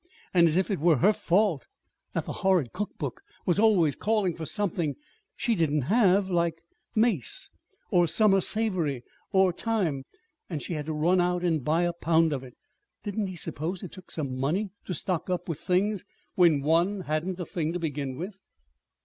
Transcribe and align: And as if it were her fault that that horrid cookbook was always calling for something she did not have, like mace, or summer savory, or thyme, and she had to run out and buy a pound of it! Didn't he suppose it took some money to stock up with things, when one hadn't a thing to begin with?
And 0.33 0.47
as 0.47 0.57
if 0.57 0.71
it 0.71 0.79
were 0.79 0.95
her 0.95 1.13
fault 1.13 1.67
that 2.13 2.25
that 2.25 2.31
horrid 2.31 2.73
cookbook 2.73 3.21
was 3.45 3.59
always 3.59 3.95
calling 3.95 4.33
for 4.33 4.47
something 4.47 4.95
she 5.35 5.53
did 5.53 5.69
not 5.71 5.89
have, 5.89 6.31
like 6.31 6.63
mace, 6.95 7.51
or 7.91 8.07
summer 8.07 8.41
savory, 8.41 9.03
or 9.31 9.51
thyme, 9.53 10.05
and 10.49 10.59
she 10.59 10.73
had 10.73 10.87
to 10.87 10.93
run 10.93 11.21
out 11.21 11.43
and 11.43 11.63
buy 11.63 11.83
a 11.83 11.93
pound 11.93 12.33
of 12.33 12.43
it! 12.43 12.55
Didn't 13.03 13.27
he 13.27 13.35
suppose 13.35 13.83
it 13.83 13.91
took 13.91 14.09
some 14.09 14.39
money 14.39 14.71
to 14.85 14.95
stock 14.95 15.29
up 15.29 15.47
with 15.47 15.59
things, 15.59 16.03
when 16.33 16.63
one 16.63 17.01
hadn't 17.01 17.39
a 17.39 17.45
thing 17.45 17.71
to 17.73 17.77
begin 17.79 18.15
with? 18.17 18.33